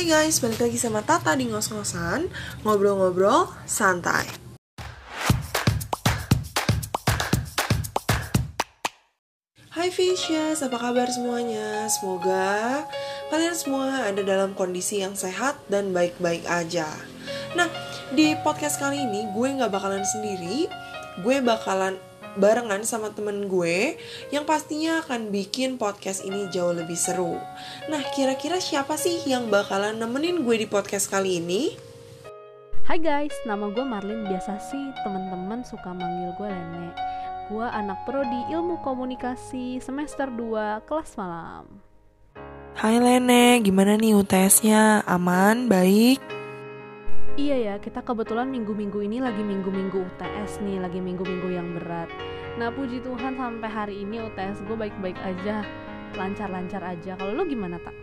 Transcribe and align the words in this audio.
Hai 0.00 0.08
guys, 0.08 0.40
balik 0.40 0.64
lagi 0.64 0.80
sama 0.80 1.04
Tata 1.04 1.36
di 1.36 1.44
ngos-ngosan 1.44 2.32
Ngobrol-ngobrol 2.64 3.52
santai. 3.68 4.24
Hai 9.68 9.92
Fishes, 9.92 10.64
apa 10.64 10.80
kabar 10.80 11.04
semuanya? 11.12 11.84
Semoga 11.92 12.80
kalian 13.28 13.52
semua 13.52 14.08
ada 14.08 14.24
dalam 14.24 14.56
kondisi 14.56 15.04
yang 15.04 15.12
sehat 15.12 15.60
dan 15.68 15.92
baik-baik 15.92 16.48
aja. 16.48 16.88
Nah, 17.52 17.68
di 18.16 18.32
podcast 18.40 18.80
kali 18.80 19.04
ini 19.04 19.28
gue 19.36 19.52
gak 19.52 19.68
bakalan 19.68 20.08
sendiri. 20.08 20.64
Gue 21.20 21.44
bakalan 21.44 22.00
barengan 22.38 22.86
sama 22.86 23.10
temen 23.10 23.50
gue 23.50 23.98
yang 24.30 24.46
pastinya 24.46 25.02
akan 25.02 25.34
bikin 25.34 25.80
podcast 25.80 26.22
ini 26.22 26.46
jauh 26.52 26.70
lebih 26.70 26.94
seru. 26.94 27.38
Nah, 27.90 28.02
kira-kira 28.14 28.62
siapa 28.62 28.94
sih 28.94 29.18
yang 29.26 29.50
bakalan 29.50 29.98
nemenin 29.98 30.46
gue 30.46 30.56
di 30.62 30.66
podcast 30.70 31.10
kali 31.10 31.42
ini? 31.42 31.74
Hai 32.86 32.98
guys, 32.98 33.34
nama 33.46 33.70
gue 33.70 33.82
Marlin. 33.86 34.26
Biasa 34.26 34.58
sih 34.70 34.84
teman-teman 35.06 35.62
suka 35.62 35.94
manggil 35.94 36.34
gue 36.38 36.48
Lene. 36.50 36.90
Gue 37.50 37.66
anak 37.66 38.06
prodi 38.06 38.46
Ilmu 38.50 38.82
Komunikasi 38.82 39.82
semester 39.82 40.30
2 40.30 40.86
kelas 40.86 41.14
malam. 41.18 41.66
Hai 42.78 42.98
Lene, 43.02 43.58
gimana 43.62 43.98
nih 43.98 44.14
UTS-nya? 44.14 45.02
Aman? 45.06 45.66
Baik? 45.66 46.39
Iya 47.40 47.56
ya, 47.56 47.74
kita 47.80 48.04
kebetulan 48.04 48.52
minggu-minggu 48.52 49.00
ini 49.00 49.24
lagi 49.24 49.40
minggu-minggu 49.40 49.96
UTS 49.96 50.60
nih, 50.60 50.76
lagi 50.76 51.00
minggu-minggu 51.00 51.48
yang 51.48 51.72
berat. 51.72 52.12
Nah 52.60 52.68
puji 52.68 53.00
Tuhan 53.00 53.32
sampai 53.40 53.64
hari 53.64 54.04
ini 54.04 54.20
UTS 54.20 54.60
gue 54.68 54.76
baik-baik 54.76 55.16
aja, 55.24 55.64
lancar-lancar 56.20 56.84
aja. 56.84 57.16
Kalau 57.16 57.32
lo 57.32 57.48
gimana 57.48 57.80
tak? 57.80 57.96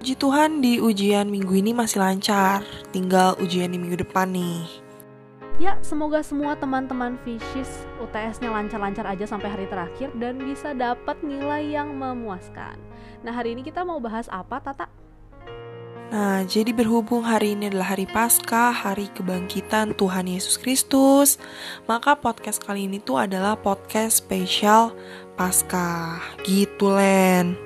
Puji 0.00 0.16
Tuhan 0.16 0.64
di 0.64 0.80
ujian 0.80 1.28
minggu 1.28 1.52
ini 1.52 1.76
masih 1.76 2.00
lancar, 2.00 2.64
tinggal 2.96 3.36
ujian 3.44 3.68
di 3.68 3.76
minggu 3.76 4.00
depan 4.00 4.32
nih. 4.32 4.64
Ya, 5.60 5.76
semoga 5.84 6.24
semua 6.24 6.56
teman-teman 6.56 7.20
Fishes 7.28 7.84
UTS-nya 8.00 8.48
lancar-lancar 8.48 9.04
aja 9.04 9.28
sampai 9.28 9.52
hari 9.52 9.68
terakhir 9.68 10.08
dan 10.16 10.40
bisa 10.40 10.72
dapat 10.72 11.20
nilai 11.20 11.76
yang 11.76 11.92
memuaskan. 11.92 12.80
Nah, 13.20 13.36
hari 13.36 13.52
ini 13.52 13.60
kita 13.60 13.84
mau 13.84 14.00
bahas 14.00 14.32
apa, 14.32 14.64
Tata? 14.64 14.88
Nah, 16.06 16.46
jadi 16.46 16.70
berhubung 16.70 17.26
hari 17.26 17.58
ini 17.58 17.66
adalah 17.66 17.98
hari 17.98 18.06
Paskah, 18.06 18.70
hari 18.70 19.10
kebangkitan 19.10 19.98
Tuhan 19.98 20.30
Yesus 20.30 20.54
Kristus, 20.54 21.34
maka 21.90 22.14
podcast 22.14 22.62
kali 22.62 22.86
ini 22.86 23.02
tuh 23.02 23.18
adalah 23.18 23.58
podcast 23.58 24.22
spesial 24.22 24.94
Paskah. 25.34 26.22
Gitu, 26.46 26.86
Len. 26.94 27.58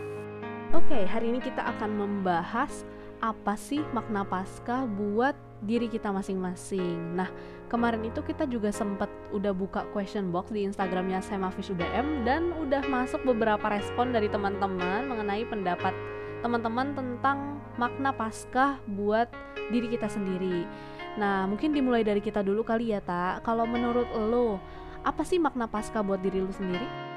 Oke, 0.72 1.04
hari 1.04 1.36
ini 1.36 1.44
kita 1.44 1.60
akan 1.68 2.00
membahas 2.00 2.88
apa 3.20 3.60
sih 3.60 3.84
makna 3.92 4.24
Paskah 4.24 4.88
buat 4.88 5.36
diri 5.60 5.92
kita 5.92 6.08
masing-masing. 6.08 7.20
Nah, 7.20 7.28
kemarin 7.68 8.08
itu 8.08 8.24
kita 8.24 8.48
juga 8.48 8.72
sempat 8.72 9.12
udah 9.36 9.52
buka 9.52 9.84
question 9.92 10.32
box 10.32 10.48
di 10.48 10.64
Instagramnya 10.64 11.20
Semafish 11.20 11.68
UDM 11.76 12.24
dan 12.24 12.56
udah 12.56 12.88
masuk 12.88 13.20
beberapa 13.28 13.68
respon 13.68 14.16
dari 14.16 14.32
teman-teman 14.32 15.04
mengenai 15.12 15.44
pendapat 15.44 15.92
teman-teman 16.40 16.96
tentang 16.96 17.60
makna 17.76 18.12
Paskah 18.12 18.80
buat 18.88 19.28
diri 19.70 19.88
kita 19.92 20.08
sendiri. 20.08 20.64
Nah, 21.16 21.44
mungkin 21.44 21.72
dimulai 21.72 22.04
dari 22.04 22.20
kita 22.24 22.40
dulu 22.40 22.64
kali 22.64 22.92
ya, 22.92 23.00
Tak. 23.04 23.44
Kalau 23.44 23.64
menurut 23.68 24.08
lo, 24.16 24.60
apa 25.04 25.24
sih 25.24 25.40
makna 25.40 25.68
Paskah 25.68 26.04
buat 26.04 26.20
diri 26.20 26.40
lo 26.40 26.52
sendiri? 26.52 27.10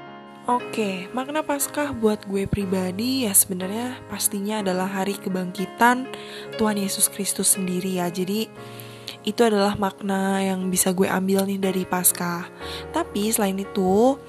Oke, 0.44 1.08
makna 1.16 1.40
Paskah 1.40 1.96
buat 1.96 2.28
gue 2.28 2.44
pribadi 2.44 3.24
ya 3.24 3.32
sebenarnya 3.32 3.96
pastinya 4.12 4.60
adalah 4.60 4.84
hari 4.84 5.16
kebangkitan 5.16 6.04
Tuhan 6.60 6.76
Yesus 6.76 7.08
Kristus 7.08 7.56
sendiri 7.56 7.96
ya. 7.96 8.12
Jadi 8.12 8.52
itu 9.24 9.40
adalah 9.40 9.72
makna 9.80 10.44
yang 10.44 10.68
bisa 10.68 10.92
gue 10.92 11.08
ambil 11.08 11.48
nih 11.48 11.56
dari 11.56 11.88
Paskah. 11.88 12.44
Tapi 12.92 13.32
selain 13.32 13.56
itu, 13.56 14.20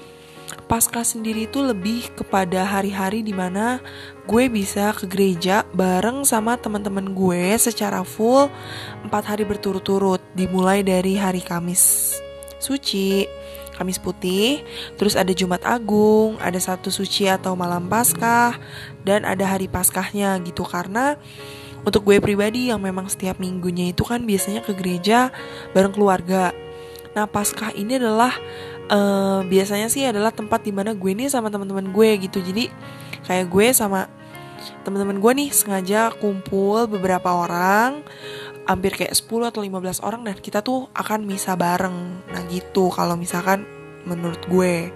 Paskah 0.66 1.06
sendiri 1.06 1.46
itu 1.46 1.62
lebih 1.62 2.10
kepada 2.14 2.66
hari-hari 2.66 3.22
di 3.22 3.34
mana 3.34 3.78
gue 4.26 4.50
bisa 4.50 4.90
ke 4.94 5.06
gereja 5.06 5.62
bareng 5.74 6.26
sama 6.26 6.58
teman-teman 6.58 7.14
gue 7.14 7.54
secara 7.58 8.02
full 8.02 8.50
empat 9.06 9.30
hari 9.30 9.46
berturut-turut 9.46 10.22
dimulai 10.34 10.82
dari 10.82 11.14
hari 11.18 11.42
Kamis 11.42 12.14
suci 12.58 13.26
Kamis 13.76 14.00
putih, 14.00 14.64
terus 14.96 15.20
ada 15.20 15.36
Jumat 15.36 15.60
Agung, 15.68 16.40
ada 16.40 16.56
satu 16.56 16.88
suci 16.88 17.28
atau 17.28 17.52
malam 17.52 17.92
Paskah, 17.92 18.56
dan 19.04 19.28
ada 19.28 19.44
hari 19.44 19.68
Paskahnya 19.68 20.40
gitu 20.48 20.64
karena 20.64 21.20
untuk 21.84 22.08
gue 22.08 22.16
pribadi 22.24 22.72
yang 22.72 22.80
memang 22.80 23.06
setiap 23.12 23.36
minggunya 23.36 23.92
itu 23.92 24.00
kan 24.02 24.24
biasanya 24.24 24.64
ke 24.64 24.72
gereja 24.72 25.28
bareng 25.76 25.92
keluarga. 25.92 26.56
Nah, 27.12 27.28
Paskah 27.28 27.76
ini 27.76 28.00
adalah 28.00 28.32
uh, 28.90 29.40
biasanya 29.46 29.88
sih 29.90 30.06
adalah 30.06 30.30
tempat 30.34 30.62
di 30.62 30.72
mana 30.74 30.94
gue 30.94 31.12
nih 31.12 31.30
sama 31.30 31.50
teman-teman 31.50 31.90
gue 31.90 32.08
gitu. 32.28 32.38
Jadi 32.42 32.70
kayak 33.26 33.46
gue 33.50 33.66
sama 33.74 34.10
teman-teman 34.82 35.18
gue 35.18 35.32
nih 35.44 35.50
sengaja 35.50 36.14
kumpul 36.18 36.86
beberapa 36.90 37.30
orang 37.30 38.02
hampir 38.66 38.98
kayak 38.98 39.14
10 39.14 39.50
atau 39.54 39.62
15 39.62 40.02
orang 40.02 40.26
dan 40.26 40.34
kita 40.42 40.62
tuh 40.62 40.90
akan 40.94 41.22
misa 41.22 41.54
bareng. 41.54 42.26
Nah 42.30 42.42
gitu 42.50 42.90
kalau 42.90 43.14
misalkan 43.14 43.62
menurut 44.06 44.42
gue. 44.46 44.90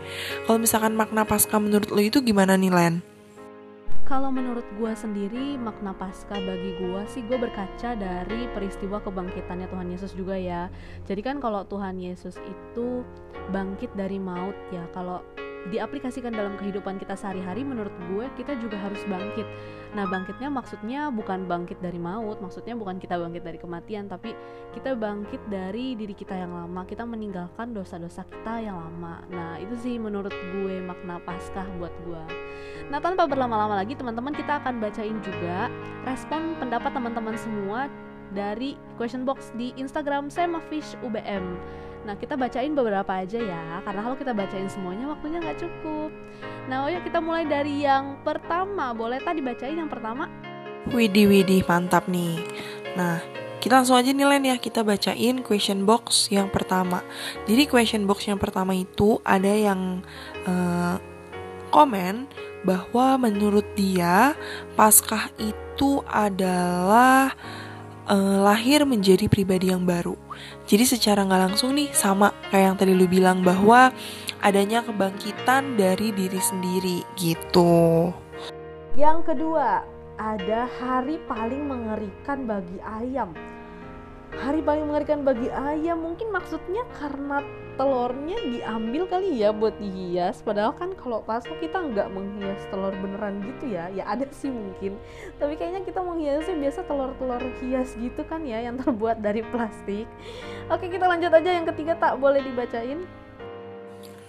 Kalau 0.47 0.59
misalkan 0.59 0.95
makna 0.95 1.27
pasca 1.27 1.59
menurut 1.59 1.91
lo 1.91 2.03
itu 2.03 2.23
gimana 2.23 2.55
nih 2.55 2.71
Len? 2.71 3.10
Kalau 4.11 4.35
menurut 4.35 4.67
gue 4.75 4.91
sendiri 4.91 5.55
makna 5.55 5.95
pasca 5.95 6.35
bagi 6.35 6.75
gue 6.83 7.03
sih 7.15 7.23
gue 7.31 7.39
berkaca 7.39 7.95
dari 7.95 8.51
peristiwa 8.51 8.99
kebangkitannya 9.07 9.71
Tuhan 9.71 9.87
Yesus 9.87 10.19
juga 10.19 10.35
ya. 10.35 10.67
Jadi 11.07 11.23
kan 11.23 11.39
kalau 11.39 11.63
Tuhan 11.63 11.95
Yesus 11.95 12.35
itu 12.43 13.07
bangkit 13.55 13.95
dari 13.95 14.19
maut 14.19 14.59
ya, 14.75 14.83
kalau 14.91 15.23
diaplikasikan 15.69 16.33
dalam 16.33 16.57
kehidupan 16.57 16.97
kita 16.97 17.13
sehari-hari 17.13 17.61
menurut 17.61 17.93
gue 18.09 18.25
kita 18.41 18.57
juga 18.57 18.81
harus 18.81 19.01
bangkit. 19.05 19.45
Nah 19.93 20.09
bangkitnya 20.09 20.49
maksudnya 20.49 21.13
bukan 21.13 21.45
bangkit 21.45 21.77
dari 21.85 22.01
maut 22.01 22.41
maksudnya 22.41 22.73
bukan 22.73 22.97
kita 22.97 23.21
bangkit 23.21 23.45
dari 23.45 23.59
kematian 23.61 24.09
tapi 24.09 24.33
kita 24.73 24.97
bangkit 24.97 25.43
dari 25.53 25.93
diri 25.99 26.17
kita 26.17 26.33
yang 26.33 26.57
lama 26.57 26.89
kita 26.89 27.05
meninggalkan 27.05 27.77
dosa-dosa 27.77 28.25
kita 28.25 28.65
yang 28.65 28.81
lama. 28.81 29.21
Nah 29.29 29.61
itu 29.61 29.77
sih 29.77 30.01
menurut 30.01 30.33
gue 30.33 30.81
makna 30.81 31.21
paskah 31.29 31.69
buat 31.77 31.93
gue. 32.09 32.23
Nah 32.89 32.99
tanpa 32.99 33.29
berlama-lama 33.29 33.85
lagi 33.85 33.93
teman-teman 33.93 34.33
kita 34.33 34.65
akan 34.65 34.81
bacain 34.81 35.21
juga 35.21 35.69
respon 36.09 36.57
pendapat 36.57 36.91
teman-teman 36.97 37.37
semua 37.37 37.93
dari 38.31 38.79
question 38.95 39.27
box 39.27 39.51
di 39.59 39.75
Instagram 39.75 40.31
Semafish 40.31 40.95
UBM 41.03 41.59
Nah 42.01 42.17
kita 42.17 42.33
bacain 42.37 42.73
beberapa 42.73 43.13
aja 43.13 43.37
ya 43.37 43.85
Karena 43.85 44.01
kalau 44.01 44.17
kita 44.17 44.33
bacain 44.33 44.69
semuanya 44.73 45.13
waktunya 45.13 45.39
nggak 45.41 45.59
cukup. 45.61 46.11
Nah 46.69 46.89
oh 46.89 46.91
ya 46.91 47.01
kita 47.05 47.19
mulai 47.21 47.45
dari 47.45 47.85
yang 47.85 48.21
pertama. 48.25 48.97
Boleh 48.97 49.21
tadi 49.21 49.45
bacain 49.45 49.77
yang 49.77 49.91
pertama? 49.91 50.29
Widih 50.89 51.29
widih 51.29 51.61
mantap 51.69 52.09
nih. 52.09 52.41
Nah 52.97 53.21
kita 53.61 53.85
langsung 53.85 54.01
aja 54.01 54.09
nih 54.11 54.25
ya. 54.25 54.57
Kita 54.57 54.81
bacain 54.81 55.45
question 55.45 55.85
box 55.85 56.33
yang 56.33 56.49
pertama. 56.49 57.05
Jadi 57.45 57.69
question 57.69 58.09
box 58.09 58.25
yang 58.25 58.41
pertama 58.41 58.73
itu 58.73 59.21
Ada 59.21 59.53
yang 59.53 60.01
uh, 60.49 60.97
komen 61.71 62.27
bahwa 62.61 63.17
menurut 63.17 63.65
dia 63.73 64.37
Paskah 64.77 65.33
itu 65.41 66.05
adalah 66.09 67.33
uh, 68.11 68.43
lahir 68.43 68.83
menjadi 68.83 69.31
pribadi 69.31 69.71
yang 69.71 69.87
baru. 69.87 70.19
Jadi 70.67 70.85
secara 70.85 71.23
nggak 71.23 71.43
langsung 71.51 71.79
nih 71.79 71.95
sama 71.95 72.35
kayak 72.51 72.75
yang 72.75 72.77
tadi 72.77 72.93
lu 72.93 73.07
bilang 73.07 73.47
bahwa 73.47 73.95
adanya 74.43 74.83
kebangkitan 74.83 75.79
dari 75.79 76.11
diri 76.11 76.41
sendiri 76.43 77.07
gitu. 77.15 78.11
Yang 78.99 79.33
kedua, 79.33 79.87
ada 80.19 80.67
hari 80.83 81.23
paling 81.31 81.71
mengerikan 81.71 82.45
bagi 82.45 82.79
ayam. 82.83 83.31
Hari 84.31 84.63
paling 84.63 84.87
mengerikan 84.87 85.27
bagi 85.27 85.51
ayam 85.51 86.03
mungkin 86.07 86.31
maksudnya 86.31 86.87
karena 86.99 87.43
telurnya 87.79 88.39
diambil 88.51 89.07
kali 89.07 89.43
ya 89.43 89.51
buat 89.55 89.77
dihias. 89.79 90.43
Padahal 90.43 90.75
kan 90.75 90.95
kalau 90.99 91.23
pas 91.23 91.43
kita 91.43 91.79
nggak 91.79 92.09
menghias 92.11 92.63
telur 92.71 92.95
beneran 92.99 93.43
gitu 93.43 93.75
ya. 93.75 93.91
Ya 93.91 94.07
ada 94.07 94.27
sih 94.31 94.51
mungkin. 94.51 94.99
Tapi 95.37 95.59
kayaknya 95.59 95.83
kita 95.87 96.01
menghiasnya 96.01 96.57
biasa 96.57 96.81
telur-telur 96.87 97.43
hias 97.63 97.95
gitu 97.99 98.23
kan 98.27 98.43
ya 98.47 98.63
yang 98.63 98.79
terbuat 98.81 99.23
dari 99.23 99.45
plastik. 99.47 100.07
Oke 100.71 100.91
kita 100.91 101.07
lanjut 101.07 101.31
aja. 101.31 101.51
Yang 101.51 101.75
ketiga 101.75 101.99
tak 101.99 102.19
boleh 102.19 102.43
dibacain. 102.43 103.07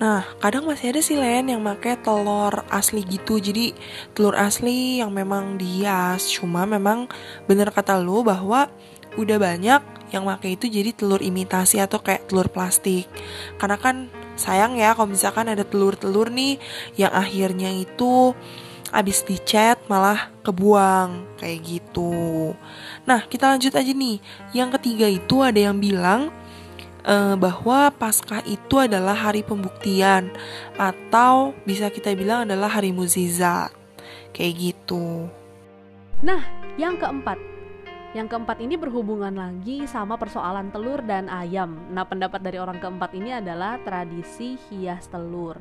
Nah, 0.01 0.25
kadang 0.41 0.65
masih 0.65 0.97
ada 0.97 1.01
sih 1.05 1.13
Len 1.13 1.45
yang 1.45 1.61
pakai 1.61 1.93
telur 2.01 2.65
asli 2.73 3.05
gitu. 3.05 3.37
Jadi 3.37 3.77
telur 4.17 4.33
asli 4.33 4.97
yang 4.97 5.13
memang 5.13 5.61
dihias. 5.61 6.25
Cuma 6.25 6.65
memang 6.65 7.05
bener 7.45 7.69
kata 7.69 8.01
lu 8.01 8.25
bahwa 8.25 8.65
udah 9.19 9.37
banyak 9.39 9.81
yang 10.11 10.27
pakai 10.27 10.59
itu 10.59 10.67
jadi 10.67 10.91
telur 10.91 11.23
imitasi 11.23 11.79
atau 11.79 12.03
kayak 12.03 12.27
telur 12.27 12.51
plastik 12.51 13.07
karena 13.55 13.79
kan 13.79 14.11
sayang 14.35 14.75
ya 14.75 14.91
kalau 14.95 15.11
misalkan 15.11 15.47
ada 15.47 15.63
telur-telur 15.63 16.27
nih 16.31 16.59
yang 16.99 17.11
akhirnya 17.15 17.71
itu 17.71 18.35
abis 18.91 19.23
dicat 19.23 19.79
malah 19.87 20.27
kebuang 20.43 21.39
kayak 21.39 21.63
gitu. 21.63 22.51
Nah 23.07 23.23
kita 23.23 23.55
lanjut 23.55 23.71
aja 23.71 23.91
nih. 23.95 24.19
Yang 24.51 24.69
ketiga 24.77 25.07
itu 25.07 25.39
ada 25.39 25.55
yang 25.55 25.79
bilang 25.79 26.27
uh, 27.07 27.35
bahwa 27.39 27.89
Paskah 27.95 28.43
itu 28.43 28.75
adalah 28.77 29.15
hari 29.15 29.47
pembuktian 29.47 30.29
atau 30.75 31.55
bisa 31.63 31.87
kita 31.87 32.11
bilang 32.13 32.45
adalah 32.45 32.67
hari 32.67 32.91
mukjizat. 32.91 33.71
Kayak 34.35 34.53
gitu. 34.59 35.27
Nah, 36.23 36.39
yang 36.79 36.95
keempat. 36.95 37.50
Yang 38.11 38.27
keempat 38.35 38.59
ini 38.59 38.75
berhubungan 38.75 39.31
lagi 39.31 39.87
sama 39.87 40.19
persoalan 40.19 40.67
telur 40.67 40.99
dan 40.99 41.31
ayam. 41.31 41.79
Nah, 41.95 42.03
pendapat 42.03 42.43
dari 42.43 42.59
orang 42.59 42.75
keempat 42.83 43.15
ini 43.15 43.31
adalah 43.31 43.79
tradisi 43.87 44.59
hias 44.67 45.07
telur. 45.07 45.55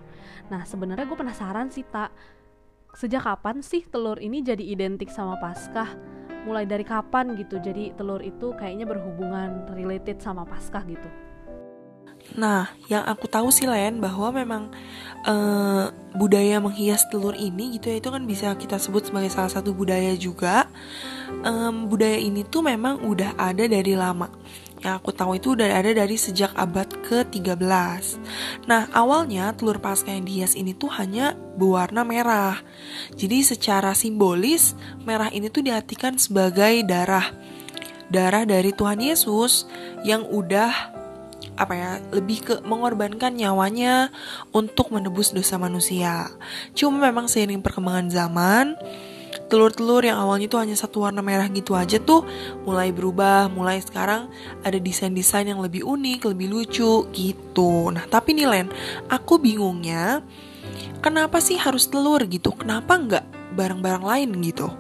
Nah, 0.51 0.67
sebenarnya 0.67 1.07
gue 1.07 1.15
penasaran 1.15 1.71
sih, 1.71 1.87
tak 1.87 2.11
sejak 2.99 3.23
kapan 3.23 3.63
sih 3.63 3.87
telur 3.87 4.19
ini 4.19 4.43
jadi 4.43 4.67
identik 4.67 5.15
sama 5.15 5.39
Paskah? 5.39 5.95
Mulai 6.43 6.67
dari 6.67 6.83
kapan 6.83 7.39
gitu? 7.39 7.63
Jadi 7.63 7.95
telur 7.95 8.19
itu 8.19 8.51
kayaknya 8.59 8.83
berhubungan 8.83 9.71
related 9.71 10.19
sama 10.19 10.43
Paskah 10.43 10.83
gitu. 10.91 11.07
Nah, 12.37 12.71
yang 12.87 13.03
aku 13.07 13.27
tahu 13.27 13.51
sih 13.51 13.67
Len 13.67 13.99
bahwa 13.99 14.31
memang 14.31 14.63
uh, 15.27 15.91
budaya 16.15 16.63
menghias 16.63 17.03
telur 17.11 17.35
ini 17.35 17.75
gitu 17.79 17.91
ya 17.91 17.97
itu 17.99 18.11
kan 18.11 18.23
bisa 18.23 18.55
kita 18.55 18.79
sebut 18.79 19.11
sebagai 19.11 19.31
salah 19.33 19.51
satu 19.51 19.75
budaya 19.75 20.15
juga. 20.15 20.70
Um, 21.41 21.89
budaya 21.89 22.19
ini 22.21 22.45
tuh 22.45 22.67
memang 22.67 23.07
udah 23.07 23.39
ada 23.39 23.65
dari 23.65 23.95
lama. 23.97 24.29
Yang 24.81 24.95
aku 24.97 25.11
tahu 25.13 25.37
itu 25.37 25.49
udah 25.53 25.69
ada 25.77 25.93
dari 25.93 26.17
sejak 26.17 26.57
abad 26.57 26.89
ke-13. 27.05 28.17
Nah, 28.65 28.89
awalnya 28.97 29.53
telur 29.53 29.77
pasca 29.77 30.09
yang 30.09 30.25
dihias 30.25 30.57
ini 30.57 30.73
tuh 30.73 30.89
hanya 30.97 31.37
berwarna 31.37 32.01
merah. 32.01 32.57
Jadi 33.13 33.45
secara 33.45 33.93
simbolis, 33.93 34.73
merah 35.05 35.29
ini 35.29 35.53
tuh 35.53 35.61
diartikan 35.69 36.17
sebagai 36.17 36.81
darah. 36.89 37.29
Darah 38.09 38.49
dari 38.49 38.73
Tuhan 38.73 39.05
Yesus 39.05 39.69
yang 40.01 40.25
udah 40.25 40.97
apa 41.61 41.77
ya 41.77 41.91
lebih 42.09 42.39
ke 42.41 42.55
mengorbankan 42.65 43.37
nyawanya 43.37 44.09
untuk 44.57 44.89
menebus 44.97 45.37
dosa 45.37 45.61
manusia. 45.61 46.33
Cuma 46.73 47.05
memang 47.05 47.29
seiring 47.29 47.61
perkembangan 47.61 48.09
zaman, 48.09 48.67
telur-telur 49.51 50.07
yang 50.07 50.23
awalnya 50.23 50.47
itu 50.47 50.57
hanya 50.57 50.79
satu 50.79 51.03
warna 51.03 51.21
merah 51.21 51.51
gitu 51.51 51.75
aja 51.75 51.99
tuh 51.99 52.23
mulai 52.63 52.95
berubah, 52.95 53.51
mulai 53.51 53.83
sekarang 53.83 54.31
ada 54.63 54.79
desain-desain 54.79 55.51
yang 55.51 55.59
lebih 55.59 55.83
unik, 55.83 56.31
lebih 56.31 56.47
lucu 56.47 57.11
gitu. 57.11 57.91
Nah 57.91 58.07
tapi 58.07 58.39
nih 58.39 58.47
Len, 58.47 58.67
aku 59.11 59.43
bingungnya 59.43 60.23
kenapa 61.03 61.43
sih 61.43 61.59
harus 61.59 61.91
telur 61.91 62.23
gitu? 62.31 62.55
Kenapa 62.55 62.95
nggak 62.95 63.57
barang-barang 63.59 64.05
lain 64.07 64.31
gitu? 64.47 64.71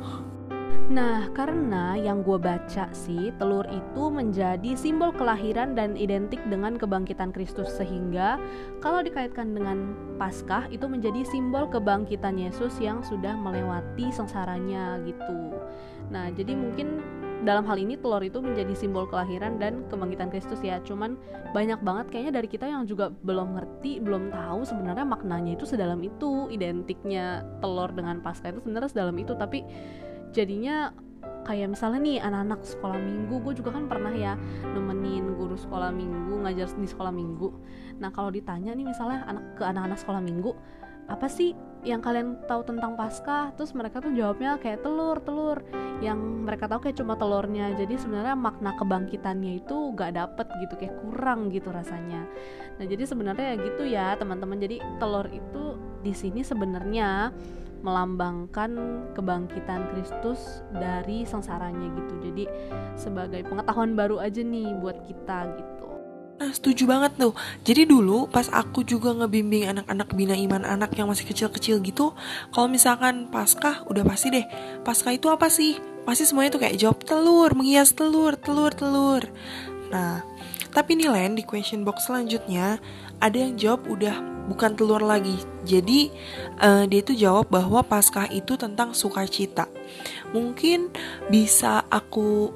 Nah, 0.90 1.30
karena 1.38 1.94
yang 1.94 2.26
gue 2.26 2.34
baca 2.34 2.90
sih, 2.90 3.30
telur 3.38 3.62
itu 3.70 4.10
menjadi 4.10 4.74
simbol 4.74 5.14
kelahiran 5.14 5.78
dan 5.78 5.94
identik 5.94 6.42
dengan 6.50 6.74
kebangkitan 6.74 7.30
Kristus 7.30 7.70
sehingga 7.78 8.42
kalau 8.82 8.98
dikaitkan 8.98 9.54
dengan 9.54 9.94
Paskah 10.18 10.66
itu 10.66 10.90
menjadi 10.90 11.22
simbol 11.22 11.70
kebangkitan 11.70 12.34
Yesus 12.34 12.74
yang 12.82 13.06
sudah 13.06 13.38
melewati 13.38 14.10
sengsaranya 14.10 14.98
gitu. 15.06 15.54
Nah, 16.10 16.34
jadi 16.34 16.58
mungkin 16.58 16.98
dalam 17.46 17.64
hal 17.70 17.78
ini 17.78 17.94
telur 17.94 18.20
itu 18.26 18.42
menjadi 18.42 18.74
simbol 18.74 19.06
kelahiran 19.06 19.62
dan 19.62 19.86
kebangkitan 19.94 20.26
Kristus 20.34 20.58
ya. 20.58 20.82
Cuman 20.82 21.14
banyak 21.54 21.78
banget 21.86 22.10
kayaknya 22.10 22.42
dari 22.42 22.48
kita 22.50 22.66
yang 22.66 22.82
juga 22.90 23.14
belum 23.22 23.54
ngerti, 23.54 24.02
belum 24.02 24.34
tahu 24.34 24.66
sebenarnya 24.66 25.06
maknanya 25.06 25.54
itu 25.54 25.70
sedalam 25.70 26.02
itu, 26.02 26.50
identiknya 26.50 27.46
telur 27.62 27.94
dengan 27.94 28.18
Paskah 28.18 28.58
itu 28.58 28.60
sebenarnya 28.66 28.90
sedalam 28.90 29.16
itu, 29.22 29.38
tapi 29.38 29.62
jadinya 30.30 30.94
kayak 31.44 31.72
misalnya 31.72 32.00
nih 32.00 32.18
anak-anak 32.20 32.60
sekolah 32.62 32.98
minggu 33.00 33.34
gue 33.42 33.54
juga 33.60 33.70
kan 33.74 33.88
pernah 33.88 34.12
ya 34.12 34.38
nemenin 34.62 35.34
guru 35.36 35.56
sekolah 35.56 35.90
minggu 35.92 36.46
ngajar 36.46 36.68
di 36.76 36.88
sekolah 36.88 37.12
minggu. 37.12 37.48
Nah 37.98 38.12
kalau 38.12 38.30
ditanya 38.32 38.72
nih 38.76 38.86
misalnya 38.86 39.24
anak 39.28 39.44
ke 39.56 39.62
anak-anak 39.64 39.98
sekolah 39.98 40.22
minggu 40.22 40.52
apa 41.10 41.26
sih 41.26 41.58
yang 41.82 41.98
kalian 41.98 42.38
tahu 42.46 42.62
tentang 42.62 42.94
pasca 42.94 43.50
terus 43.58 43.74
mereka 43.74 43.98
tuh 43.98 44.14
jawabnya 44.14 44.60
kayak 44.60 44.84
telur 44.84 45.18
telur. 45.24 45.58
Yang 46.00 46.20
mereka 46.48 46.64
tahu 46.70 46.88
kayak 46.88 46.96
cuma 46.96 47.16
telurnya. 47.16 47.72
Jadi 47.76 47.98
sebenarnya 47.98 48.36
makna 48.36 48.72
kebangkitannya 48.78 49.60
itu 49.60 49.76
gak 49.96 50.16
dapet 50.16 50.46
gitu 50.64 50.74
kayak 50.76 50.96
kurang 51.02 51.52
gitu 51.52 51.68
rasanya. 51.72 52.24
Nah 52.78 52.84
jadi 52.86 53.04
sebenarnya 53.04 53.46
ya 53.52 53.56
gitu 53.58 53.82
ya 53.84 54.06
teman-teman. 54.16 54.60
Jadi 54.60 54.80
telur 55.00 55.26
itu 55.28 55.76
di 56.00 56.12
sini 56.16 56.40
sebenarnya 56.40 57.32
melambangkan 57.80 59.02
kebangkitan 59.16 59.88
Kristus 59.92 60.64
dari 60.72 61.24
sengsaranya 61.24 61.88
gitu. 61.96 62.14
Jadi 62.30 62.44
sebagai 62.96 63.42
pengetahuan 63.44 63.96
baru 63.96 64.20
aja 64.20 64.40
nih 64.40 64.76
buat 64.80 65.00
kita 65.04 65.38
gitu. 65.56 65.80
Nah 66.40 66.56
setuju 66.56 66.88
banget 66.88 67.20
tuh 67.20 67.36
Jadi 67.68 67.84
dulu 67.84 68.24
pas 68.24 68.48
aku 68.48 68.80
juga 68.80 69.12
ngebimbing 69.12 69.76
anak-anak 69.76 70.08
bina 70.16 70.32
iman 70.32 70.64
anak 70.64 70.96
yang 70.96 71.12
masih 71.12 71.28
kecil-kecil 71.28 71.84
gitu 71.84 72.16
Kalau 72.48 72.64
misalkan 72.64 73.28
Paskah 73.28 73.84
udah 73.92 74.00
pasti 74.08 74.32
deh 74.32 74.48
Paskah 74.80 75.20
itu 75.20 75.28
apa 75.28 75.52
sih? 75.52 75.76
Pasti 76.08 76.24
semuanya 76.24 76.56
tuh 76.56 76.64
kayak 76.64 76.80
jawab 76.80 77.04
telur, 77.04 77.52
menghias 77.52 77.92
telur, 77.92 78.40
telur, 78.40 78.72
telur 78.72 79.20
Nah 79.92 80.24
tapi 80.70 80.94
nih 80.94 81.10
Len 81.10 81.36
di 81.36 81.44
question 81.44 81.84
box 81.84 82.08
selanjutnya 82.08 82.80
Ada 83.20 83.36
yang 83.36 83.54
jawab 83.60 83.84
udah 83.90 84.29
bukan 84.50 84.74
telur 84.74 84.98
lagi. 84.98 85.38
Jadi 85.62 86.10
uh, 86.58 86.82
dia 86.90 87.00
itu 87.00 87.14
jawab 87.14 87.46
bahwa 87.46 87.86
Paskah 87.86 88.26
itu 88.34 88.58
tentang 88.58 88.90
sukacita. 88.90 89.70
Mungkin 90.34 90.90
bisa 91.30 91.86
aku 91.86 92.50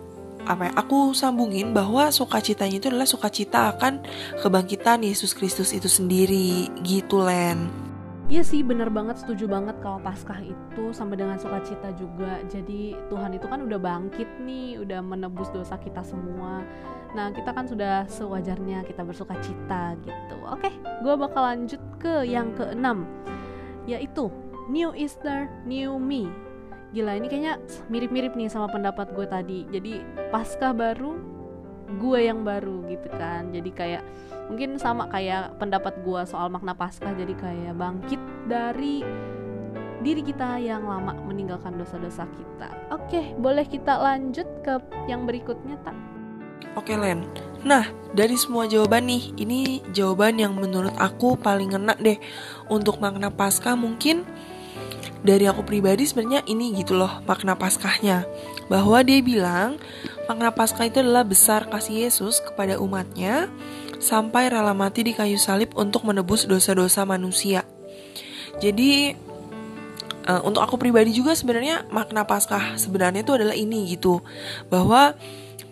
apa 0.44 0.69
ya, 0.69 0.73
aku 0.76 1.17
sambungin 1.17 1.73
bahwa 1.73 2.12
sukacitanya 2.12 2.76
itu 2.82 2.91
adalah 2.93 3.08
sukacita 3.08 3.73
akan 3.79 4.05
kebangkitan 4.44 5.00
Yesus 5.06 5.32
Kristus 5.32 5.73
itu 5.73 5.88
sendiri 5.88 6.69
gitu 6.85 7.23
Len. 7.23 7.85
Iya 8.25 8.40
sih 8.40 8.64
bener 8.64 8.88
banget 8.88 9.20
setuju 9.20 9.44
banget 9.44 9.76
kalau 9.85 10.00
Paskah 10.00 10.40
itu 10.40 10.97
sampai 10.97 11.20
dengan 11.20 11.37
sukacita 11.37 11.93
juga 11.93 12.40
Jadi 12.49 12.97
Tuhan 13.12 13.37
itu 13.37 13.44
kan 13.44 13.61
udah 13.61 13.76
bangkit 13.76 14.40
nih 14.40 14.81
Udah 14.81 15.05
menebus 15.05 15.52
dosa 15.52 15.76
kita 15.76 16.00
semua 16.00 16.64
Nah 17.14 17.31
kita 17.31 17.55
kan 17.55 17.64
sudah 17.70 18.05
sewajarnya 18.11 18.82
kita 18.84 19.06
bersukacita 19.06 19.94
gitu. 20.02 20.37
Oke 20.50 20.75
gue 20.75 21.14
bakal 21.14 21.43
lanjut 21.46 21.81
ke 22.02 22.26
yang 22.26 22.52
keenam 22.58 23.06
Yaitu 23.84 24.32
New 24.69 24.96
Easter, 24.96 25.49
New 25.69 26.00
Me. 26.00 26.28
Gila 26.94 27.19
ini 27.19 27.26
kayaknya 27.26 27.61
mirip-mirip 27.90 28.32
nih 28.38 28.49
sama 28.49 28.70
pendapat 28.70 29.12
gue 29.12 29.26
tadi. 29.28 29.66
Jadi 29.69 30.00
Paskah 30.32 30.72
baru, 30.72 31.20
gue 32.00 32.18
yang 32.25 32.47
baru 32.47 32.87
gitu 32.88 33.12
kan. 33.12 33.52
Jadi 33.52 33.71
kayak 33.75 34.02
mungkin 34.49 34.80
sama 34.80 35.11
kayak 35.12 35.61
pendapat 35.61 36.00
gue 36.00 36.21
soal 36.25 36.49
makna 36.49 36.73
paskah. 36.73 37.12
Jadi 37.12 37.35
kayak 37.37 37.76
bangkit 37.76 38.23
dari 38.49 39.04
diri 40.04 40.21
kita 40.21 40.61
yang 40.61 40.85
lama 40.85 41.16
meninggalkan 41.25 41.76
dosa-dosa 41.76 42.28
kita. 42.37 42.68
Oke 42.92 43.37
boleh 43.37 43.64
kita 43.68 44.00
lanjut 44.00 44.47
ke 44.64 44.80
yang 45.09 45.25
berikutnya 45.28 45.80
tak 45.85 45.97
oke 46.73 46.92
Len. 46.97 47.21
Nah 47.64 47.88
dari 48.16 48.37
semua 48.40 48.64
jawaban 48.64 49.09
nih 49.09 49.37
ini 49.37 49.85
jawaban 49.92 50.40
yang 50.40 50.56
menurut 50.56 50.92
aku 50.97 51.37
paling 51.37 51.76
ngena 51.76 51.94
deh. 52.00 52.16
Untuk 52.73 52.99
makna 52.99 53.28
paskah 53.28 53.76
mungkin 53.76 54.25
dari 55.25 55.49
aku 55.49 55.64
pribadi 55.64 56.04
sebenarnya 56.04 56.44
ini 56.49 56.73
gitu 56.80 56.97
loh 56.97 57.21
makna 57.28 57.56
paskahnya. 57.56 58.25
Bahwa 58.73 59.00
dia 59.04 59.21
bilang 59.21 59.76
makna 60.28 60.52
paskah 60.52 60.88
itu 60.88 61.04
adalah 61.04 61.25
besar 61.25 61.68
kasih 61.68 62.09
Yesus 62.09 62.40
kepada 62.40 62.80
umatnya 62.80 63.52
sampai 64.00 64.52
rela 64.52 64.76
mati 64.76 65.00
di 65.00 65.16
kayu 65.16 65.40
salib 65.40 65.73
untuk 65.76 66.04
menebus 66.04 66.44
dosa-dosa 66.44 67.09
manusia. 67.09 67.64
Jadi 68.61 69.16
uh, 70.28 70.42
untuk 70.44 70.62
aku 70.64 70.76
pribadi 70.80 71.12
juga 71.14 71.33
sebenarnya 71.37 71.88
makna 71.92 72.25
Paskah 72.25 72.76
sebenarnya 72.76 73.25
itu 73.25 73.33
adalah 73.35 73.56
ini 73.56 73.97
gitu. 73.97 74.21
Bahwa 74.68 75.16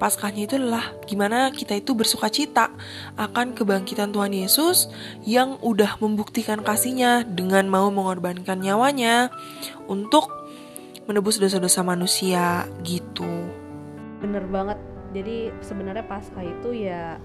Paskahnya 0.03 0.51
itu 0.51 0.59
adalah 0.59 0.99
gimana 1.07 1.55
kita 1.55 1.79
itu 1.79 1.95
bersuka 1.95 2.27
cita 2.27 2.75
akan 3.15 3.55
kebangkitan 3.55 4.11
Tuhan 4.11 4.35
Yesus 4.35 4.91
yang 5.23 5.63
udah 5.63 6.03
membuktikan 6.03 6.59
kasihnya 6.67 7.23
dengan 7.23 7.71
mau 7.71 7.87
mengorbankan 7.87 8.59
nyawanya 8.59 9.31
untuk 9.87 10.27
menebus 11.07 11.39
dosa-dosa 11.39 11.87
manusia 11.87 12.67
gitu. 12.83 13.31
Bener 14.19 14.43
banget. 14.51 14.83
Jadi 15.15 15.55
sebenarnya 15.63 16.03
Paskah 16.03 16.51
itu 16.51 16.75
ya 16.83 17.23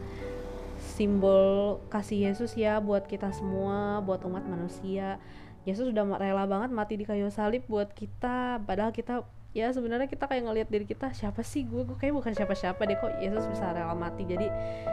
simbol 0.77 1.81
kasih 1.89 2.29
Yesus 2.29 2.53
ya 2.53 2.77
buat 2.77 3.09
kita 3.09 3.33
semua, 3.33 4.05
buat 4.05 4.21
umat 4.21 4.45
manusia. 4.45 5.17
Yesus 5.65 5.89
sudah 5.89 6.05
rela 6.13 6.45
banget 6.45 6.69
mati 6.69 6.93
di 6.93 7.09
kayu 7.09 7.33
salib 7.33 7.65
buat 7.65 7.89
kita, 7.97 8.61
padahal 8.69 8.93
kita 8.93 9.25
ya 9.57 9.73
sebenarnya 9.73 10.05
kita 10.05 10.29
kayak 10.29 10.45
ngelihat 10.45 10.69
diri 10.69 10.85
kita 10.85 11.09
siapa 11.17 11.41
sih 11.41 11.65
gue 11.65 11.81
gue 11.81 11.97
kayak 11.97 12.13
bukan 12.13 12.37
siapa-siapa 12.37 12.77
deh 12.85 12.93
kok 12.93 13.17
Yesus 13.17 13.49
bisa 13.49 13.73
rela 13.73 13.97
mati. 13.97 14.21
Jadi 14.21 14.45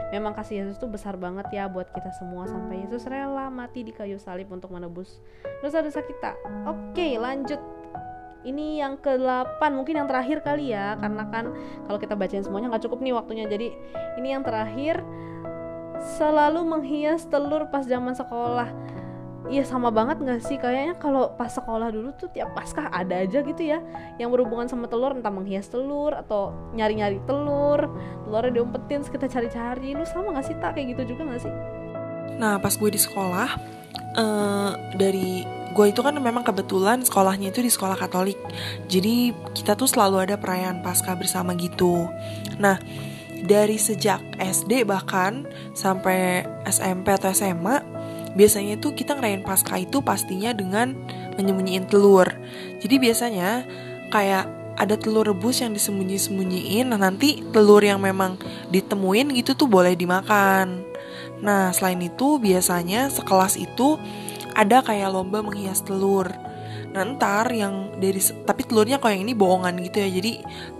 memang 0.09 0.33
kasih 0.33 0.65
Yesus 0.65 0.81
tuh 0.81 0.89
besar 0.89 1.21
banget 1.21 1.45
ya 1.53 1.69
buat 1.69 1.93
kita 1.93 2.09
semua 2.17 2.49
sampai 2.49 2.81
Yesus 2.81 3.05
rela 3.05 3.53
mati 3.53 3.85
di 3.85 3.93
kayu 3.93 4.17
salib 4.17 4.49
untuk 4.49 4.73
menebus 4.73 5.21
dosa-dosa 5.61 6.01
kita. 6.01 6.33
Oke 6.65 7.13
lanjut. 7.21 7.61
Ini 8.45 8.81
yang 8.81 9.01
ke-8 9.01 9.61
mungkin 9.73 10.01
yang 10.01 10.09
terakhir 10.09 10.41
kali 10.41 10.73
ya 10.73 10.97
karena 10.97 11.25
kan 11.29 11.53
kalau 11.85 11.97
kita 12.01 12.13
bacain 12.17 12.41
semuanya 12.41 12.73
nggak 12.73 12.89
cukup 12.89 13.05
nih 13.05 13.13
waktunya. 13.13 13.45
Jadi 13.45 13.69
ini 14.17 14.33
yang 14.33 14.41
terakhir. 14.41 15.05
Selalu 15.95 16.67
menghias 16.67 17.23
telur 17.31 17.71
pas 17.71 17.87
zaman 17.87 18.11
sekolah 18.11 18.67
Iya 19.45 19.61
sama 19.61 19.93
banget 19.93 20.17
gak 20.25 20.41
sih 20.41 20.57
kayaknya 20.57 20.97
kalau 20.97 21.29
pas 21.37 21.53
sekolah 21.53 21.93
dulu 21.93 22.09
tuh 22.17 22.33
tiap 22.33 22.57
paskah 22.57 22.89
ada 22.89 23.21
aja 23.21 23.45
gitu 23.45 23.61
ya 23.61 23.77
yang 24.17 24.33
berhubungan 24.33 24.65
sama 24.65 24.89
telur 24.89 25.13
entah 25.13 25.29
menghias 25.29 25.69
telur 25.69 26.17
atau 26.17 26.49
nyari-nyari 26.73 27.21
telur 27.29 27.85
telurnya 28.25 28.51
diumpetin 28.57 29.05
kita 29.05 29.29
cari-cari 29.29 29.93
lu 29.93 30.01
sama 30.01 30.33
gak 30.33 30.49
sih 30.49 30.57
tak 30.57 30.73
kayak 30.73 30.97
gitu 30.97 31.13
juga 31.13 31.29
gak 31.29 31.41
sih? 31.45 31.53
Nah 32.41 32.57
pas 32.57 32.73
gue 32.73 32.89
di 32.89 32.97
sekolah 32.97 33.49
uh, 34.17 34.71
dari 34.97 35.45
gue 35.75 35.85
itu 35.93 36.01
kan 36.01 36.17
memang 36.17 36.41
kebetulan 36.41 37.05
sekolahnya 37.05 37.53
itu 37.53 37.61
di 37.61 37.69
sekolah 37.69 38.01
Katolik 38.01 38.41
jadi 38.89 39.29
kita 39.53 39.77
tuh 39.77 39.85
selalu 39.85 40.25
ada 40.25 40.41
perayaan 40.41 40.81
Paskah 40.81 41.13
bersama 41.13 41.53
gitu. 41.53 42.09
Nah 42.57 42.81
dari 43.45 43.77
sejak 43.77 44.41
SD 44.41 44.89
bahkan 44.89 45.45
sampai 45.77 46.41
SMP 46.65 47.13
atau 47.13 47.29
SMA 47.29 47.94
biasanya 48.35 48.77
itu 48.77 48.91
kita 48.91 49.15
ngerayain 49.15 49.41
pasca 49.41 49.79
itu 49.79 50.03
pastinya 50.03 50.51
dengan 50.51 50.93
menyembunyiin 51.39 51.87
telur. 51.87 52.27
Jadi 52.83 52.95
biasanya 52.99 53.63
kayak 54.11 54.45
ada 54.75 54.99
telur 54.99 55.23
rebus 55.23 55.63
yang 55.63 55.71
disembunyi-sembunyiin, 55.71 56.91
nah 56.91 56.99
nanti 56.99 57.39
telur 57.55 57.79
yang 57.79 58.03
memang 58.03 58.35
ditemuin 58.69 59.31
gitu 59.39 59.55
tuh 59.55 59.71
boleh 59.71 59.95
dimakan. 59.95 60.83
Nah 61.39 61.71
selain 61.71 62.03
itu 62.03 62.37
biasanya 62.43 63.07
sekelas 63.07 63.55
itu 63.55 63.95
ada 64.51 64.83
kayak 64.83 65.15
lomba 65.15 65.39
menghias 65.39 65.79
telur. 65.79 66.27
Nah 66.91 67.07
ntar 67.15 67.51
yang 67.55 67.95
dari 67.99 68.19
tapi 68.19 68.67
telurnya 68.67 68.99
kayak 68.99 69.19
yang 69.19 69.23
ini 69.31 69.33
bohongan 69.35 69.79
gitu 69.79 70.03
ya, 70.03 70.09
jadi 70.11 70.31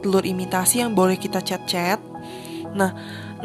telur 0.03 0.23
imitasi 0.27 0.83
yang 0.83 0.91
boleh 0.91 1.15
kita 1.15 1.39
chat-chat. 1.39 2.03
Nah 2.75 2.91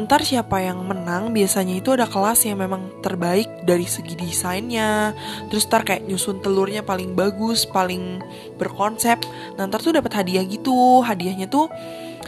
ntar 0.05 0.25
siapa 0.25 0.59
yang 0.61 0.81
menang 0.83 1.29
biasanya 1.31 1.77
itu 1.77 1.93
ada 1.93 2.09
kelas 2.09 2.45
yang 2.47 2.57
memang 2.59 2.89
terbaik 3.05 3.47
dari 3.63 3.85
segi 3.85 4.17
desainnya. 4.17 5.13
Terus 5.47 5.69
ntar 5.69 5.85
kayak 5.85 6.05
nyusun 6.09 6.41
telurnya 6.41 6.81
paling 6.81 7.13
bagus 7.13 7.69
paling 7.69 8.19
berkonsep. 8.57 9.21
Nah 9.55 9.69
ntar 9.69 9.79
tuh 9.79 9.93
dapat 9.95 10.11
hadiah 10.17 10.43
gitu. 10.45 11.05
Hadiahnya 11.05 11.47
tuh 11.47 11.69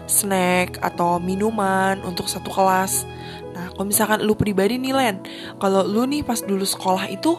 snack 0.05 0.77
atau 0.83 1.17
minuman 1.17 2.01
untuk 2.05 2.29
satu 2.29 2.53
kelas. 2.53 3.09
Nah 3.53 3.73
kalau 3.73 3.85
misalkan 3.89 4.21
lu 4.21 4.37
pribadi 4.37 4.77
nih 4.77 4.93
Len 4.93 5.15
kalau 5.57 5.81
lu 5.81 6.05
nih 6.05 6.21
pas 6.21 6.41
dulu 6.41 6.65
sekolah 6.65 7.09
itu 7.09 7.37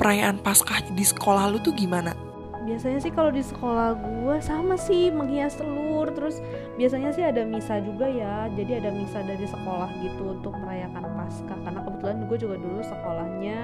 perayaan 0.00 0.42
paskah 0.42 0.82
di 0.90 1.04
sekolah 1.06 1.46
lu 1.52 1.62
tuh 1.62 1.72
gimana 1.76 2.23
biasanya 2.64 2.98
sih 2.98 3.12
kalau 3.12 3.30
di 3.30 3.44
sekolah 3.44 3.94
gue 4.00 4.36
sama 4.40 4.74
sih 4.80 5.12
menghias 5.12 5.60
telur 5.60 6.08
terus 6.10 6.40
biasanya 6.80 7.12
sih 7.12 7.24
ada 7.24 7.44
misa 7.44 7.78
juga 7.84 8.08
ya. 8.08 8.48
Jadi 8.56 8.80
ada 8.80 8.90
misa 8.90 9.20
dari 9.20 9.44
sekolah 9.44 9.92
gitu 10.00 10.36
untuk 10.40 10.56
merayakan 10.56 11.04
Paskah. 11.14 11.58
Karena 11.62 11.80
kebetulan 11.84 12.18
gue 12.26 12.38
juga 12.40 12.56
dulu 12.58 12.80
sekolahnya 12.80 13.58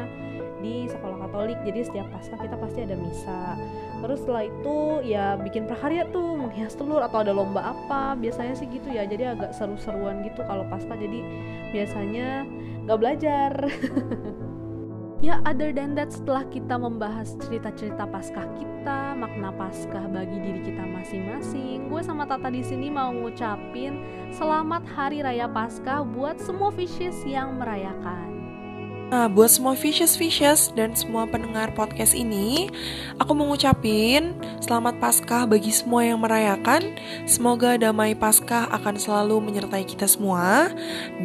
di 0.60 0.84
sekolah 0.92 1.16
Katolik 1.24 1.56
jadi 1.64 1.80
setiap 1.88 2.06
Paskah 2.12 2.38
kita 2.40 2.56
pasti 2.60 2.78
ada 2.84 2.96
misa. 2.96 3.56
Terus 4.04 4.18
setelah 4.24 4.44
itu 4.48 4.76
ya 5.04 5.40
bikin 5.40 5.64
prakarya 5.64 6.04
tuh 6.12 6.36
menghias 6.36 6.76
telur 6.76 7.00
atau 7.00 7.24
ada 7.24 7.32
lomba 7.32 7.72
apa 7.72 8.14
biasanya 8.20 8.52
sih 8.56 8.68
gitu 8.68 8.92
ya. 8.92 9.08
Jadi 9.08 9.24
agak 9.24 9.56
seru-seruan 9.56 10.20
gitu 10.24 10.44
kalau 10.44 10.68
Paskah. 10.68 10.96
Jadi 11.00 11.24
biasanya 11.72 12.44
nggak 12.84 12.98
belajar 13.00 13.52
Ya, 15.20 15.36
other 15.44 15.68
than 15.68 15.92
that, 16.00 16.08
setelah 16.08 16.48
kita 16.48 16.80
membahas 16.80 17.36
cerita-cerita 17.44 18.08
paskah 18.08 18.48
kita, 18.56 19.12
makna 19.12 19.52
paskah 19.52 20.08
bagi 20.08 20.40
diri 20.40 20.64
kita 20.64 20.80
masing-masing, 20.80 21.92
gue 21.92 22.00
sama 22.00 22.24
Tata 22.24 22.48
di 22.48 22.64
sini 22.64 22.88
mau 22.88 23.12
ngucapin 23.12 24.00
selamat 24.32 24.80
Hari 24.88 25.20
Raya 25.20 25.44
Paskah 25.44 26.08
buat 26.08 26.40
semua 26.40 26.72
fishes 26.72 27.20
yang 27.28 27.60
merayakan. 27.60 28.39
Nah, 29.10 29.26
buat 29.26 29.50
semua 29.50 29.74
fishes 29.74 30.14
fishes 30.14 30.70
dan 30.78 30.94
semua 30.94 31.26
pendengar 31.26 31.74
podcast 31.74 32.14
ini, 32.14 32.70
aku 33.18 33.34
mau 33.34 33.50
ngucapin 33.50 34.38
selamat 34.62 35.02
Paskah 35.02 35.50
bagi 35.50 35.74
semua 35.74 36.06
yang 36.06 36.22
merayakan. 36.22 36.94
Semoga 37.26 37.74
damai 37.74 38.14
Paskah 38.14 38.70
akan 38.70 38.94
selalu 38.94 39.42
menyertai 39.42 39.82
kita 39.82 40.06
semua 40.06 40.70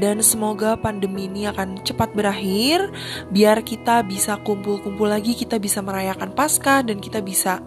dan 0.02 0.18
semoga 0.26 0.74
pandemi 0.74 1.30
ini 1.30 1.46
akan 1.46 1.78
cepat 1.86 2.10
berakhir 2.18 2.90
biar 3.30 3.62
kita 3.62 4.02
bisa 4.02 4.42
kumpul-kumpul 4.42 5.06
lagi, 5.06 5.38
kita 5.38 5.62
bisa 5.62 5.86
merayakan 5.86 6.34
Paskah 6.34 6.82
dan 6.82 6.98
kita 6.98 7.22
bisa 7.22 7.62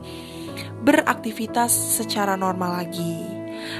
beraktivitas 0.82 1.70
secara 1.70 2.34
normal 2.34 2.82
lagi. 2.82 3.27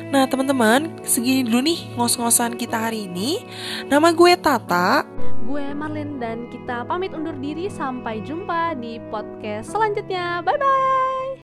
Nah 0.09 0.25
teman-teman, 0.25 1.05
segini 1.05 1.45
dulu 1.45 1.61
nih 1.61 1.93
ngos-ngosan 1.93 2.57
kita 2.57 2.89
hari 2.89 3.05
ini. 3.05 3.45
Nama 3.93 4.09
gue 4.17 4.33
Tata. 4.41 5.05
Gue 5.45 5.69
Marlin 5.77 6.17
dan 6.17 6.49
kita 6.49 6.89
pamit 6.89 7.13
undur 7.13 7.37
diri 7.37 7.69
sampai 7.69 8.25
jumpa 8.25 8.73
di 8.81 8.97
podcast 9.13 9.69
selanjutnya. 9.69 10.41
Bye-bye. 10.41 11.28